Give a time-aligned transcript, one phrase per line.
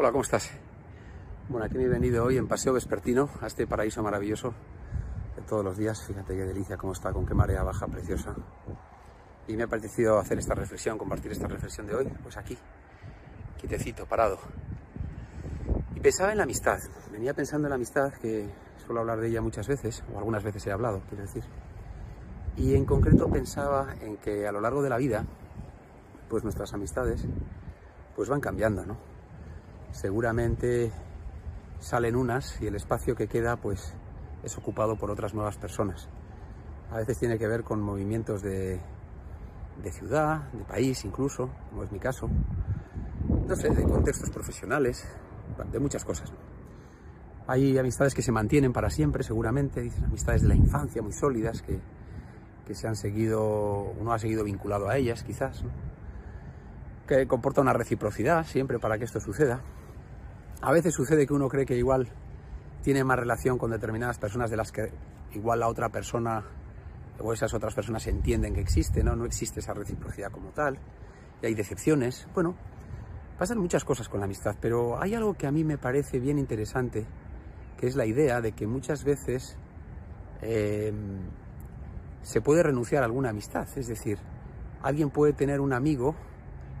[0.00, 0.52] Hola, ¿cómo estás?
[1.48, 4.54] Bueno, aquí me he venido hoy en paseo vespertino a este paraíso maravilloso
[5.34, 6.06] de todos los días.
[6.06, 8.32] Fíjate qué delicia, cómo está, con qué marea baja preciosa.
[9.48, 12.56] Y me ha parecido hacer esta reflexión, compartir esta reflexión de hoy, pues aquí,
[13.60, 14.38] quitecito, parado.
[15.96, 16.78] Y pensaba en la amistad.
[17.10, 18.48] Venía pensando en la amistad, que
[18.86, 21.42] suelo hablar de ella muchas veces, o algunas veces he hablado, quiero decir.
[22.56, 25.24] Y en concreto pensaba en que a lo largo de la vida,
[26.28, 27.26] pues nuestras amistades,
[28.14, 29.17] pues van cambiando, ¿no?
[29.92, 30.90] Seguramente
[31.80, 33.94] salen unas y el espacio que queda pues
[34.42, 36.08] es ocupado por otras nuevas personas.
[36.90, 38.80] A veces tiene que ver con movimientos de,
[39.82, 42.28] de ciudad, de país incluso, como es mi caso,
[43.46, 45.06] no sé, de contextos profesionales,
[45.70, 46.32] de muchas cosas.
[47.46, 51.62] Hay amistades que se mantienen para siempre, seguramente, dicen amistades de la infancia muy sólidas
[51.62, 51.80] que,
[52.66, 55.64] que se han seguido, uno ha seguido vinculado a ellas quizás,
[57.08, 59.62] que comporta una reciprocidad siempre para que esto suceda.
[60.60, 62.08] A veces sucede que uno cree que igual
[62.82, 64.92] tiene más relación con determinadas personas de las que
[65.32, 66.44] igual la otra persona
[67.18, 69.16] o esas otras personas entienden que existe, ¿no?
[69.16, 70.78] No existe esa reciprocidad como tal,
[71.42, 72.28] y hay decepciones.
[72.34, 72.54] Bueno,
[73.38, 76.38] pasan muchas cosas con la amistad, pero hay algo que a mí me parece bien
[76.38, 77.06] interesante,
[77.76, 79.56] que es la idea de que muchas veces
[80.42, 80.92] eh,
[82.22, 83.66] se puede renunciar a alguna amistad.
[83.76, 84.18] Es decir,
[84.82, 86.14] alguien puede tener un amigo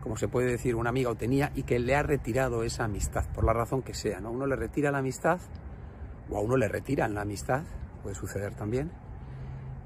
[0.08, 3.26] como se puede decir, una amiga o tenía y que le ha retirado esa amistad,
[3.34, 4.20] por la razón que sea.
[4.20, 4.30] ¿no?
[4.30, 5.38] Uno le retira la amistad
[6.30, 7.64] o a uno le retiran la amistad,
[8.02, 8.90] puede suceder también.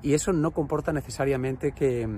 [0.00, 2.08] Y eso no comporta necesariamente que,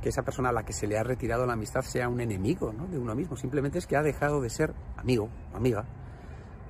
[0.00, 2.72] que esa persona a la que se le ha retirado la amistad sea un enemigo
[2.72, 2.86] ¿no?
[2.86, 5.84] de uno mismo, simplemente es que ha dejado de ser amigo o amiga.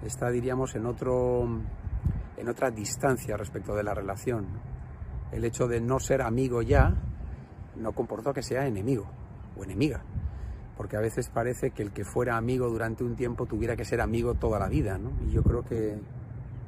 [0.03, 1.47] Está, diríamos, en, otro,
[2.39, 4.47] en otra distancia respecto de la relación.
[5.33, 6.95] El hecho de no ser amigo ya
[7.77, 9.05] no comporta que sea enemigo
[9.55, 10.03] o enemiga
[10.77, 14.01] porque a veces parece que el que fuera amigo durante un tiempo tuviera que ser
[14.01, 15.11] amigo toda la vida, ¿no?
[15.27, 15.99] Y yo creo que,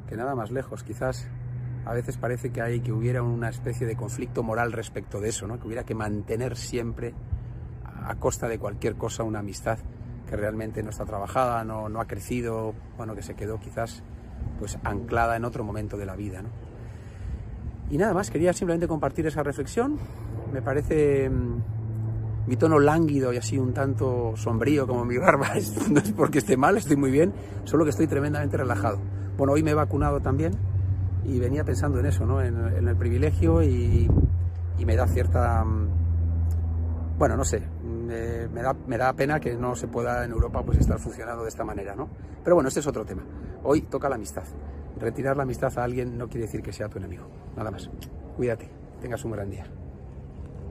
[0.09, 1.29] que nada más lejos, quizás
[1.85, 5.47] a veces parece que hay que hubiera una especie de conflicto moral respecto de eso,
[5.47, 5.59] ¿no?
[5.59, 7.14] Que hubiera que mantener siempre
[7.85, 9.79] a costa de cualquier cosa una amistad
[10.29, 14.03] que realmente no está trabajada, no, no ha crecido, bueno, que se quedó quizás
[14.59, 16.48] pues anclada en otro momento de la vida, ¿no?
[17.91, 19.98] Y nada más, quería simplemente compartir esa reflexión.
[20.53, 21.73] Me parece mm,
[22.47, 25.49] mi tono lánguido y así un tanto sombrío como mi barba
[25.91, 27.33] no es porque esté mal, estoy muy bien,
[27.65, 28.99] solo que estoy tremendamente relajado.
[29.37, 30.53] Bueno, hoy me he vacunado también
[31.25, 32.43] y venía pensando en eso, ¿no?
[32.43, 34.09] en, el privilegio y,
[34.85, 35.65] me da cierta...
[35.65, 35.89] Mm,
[37.19, 37.63] bueno, no sé,
[38.05, 41.49] me, da, me da pena que no se pueda en Europa pues estar funcionando de
[41.49, 42.09] esta manera, ¿no?
[42.43, 43.23] Pero bueno, este es otro tema.
[43.63, 44.45] Hoy toca la amistad.
[44.99, 47.89] Retirar la amistad a alguien no quiere decir que sea tu enemigo, nada más.
[48.37, 48.69] Cuídate,
[49.01, 49.65] tengas un gran día.